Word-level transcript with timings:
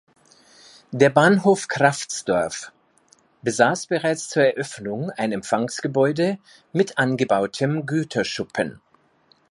Der 0.89 1.11
Bahnhof 1.11 1.67
Kraftsdorf 1.67 2.71
besaß 3.43 3.85
bereits 3.85 4.29
zur 4.29 4.41
Eröffnung 4.41 5.11
ein 5.11 5.31
Empfangsgebäude 5.31 6.39
mit 6.73 6.97
angebautem 6.97 7.85
Güterschuppen. 7.85 8.81